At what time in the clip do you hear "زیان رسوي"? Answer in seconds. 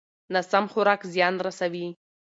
1.13-1.87